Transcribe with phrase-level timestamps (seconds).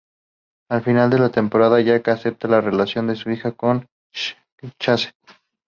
[0.69, 3.85] Al final de la temporada, Jack acepta la relación de su hija con
[4.79, 5.11] Chase.